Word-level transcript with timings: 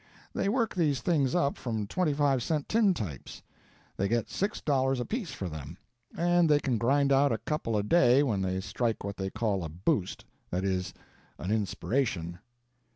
They 0.33 0.49
work 0.49 0.73
these 0.73 0.99
things 0.99 1.35
up 1.35 1.57
from 1.57 1.85
twenty 1.85 2.11
five 2.13 2.41
cent 2.41 2.67
tintypes; 2.67 3.43
they 3.97 4.07
get 4.07 4.31
six 4.31 4.59
dollars 4.59 4.99
apiece 4.99 5.29
for 5.29 5.47
them, 5.47 5.77
and 6.17 6.49
they 6.49 6.59
can 6.59 6.79
grind 6.79 7.11
out 7.11 7.31
a 7.31 7.37
couple 7.37 7.77
a 7.77 7.83
day 7.83 8.23
when 8.23 8.41
they 8.41 8.61
strike 8.61 9.03
what 9.03 9.17
they 9.17 9.29
call 9.29 9.63
a 9.63 9.69
boost—that 9.69 10.63
is, 10.65 10.95
an 11.37 11.51
inspiration." 11.51 12.39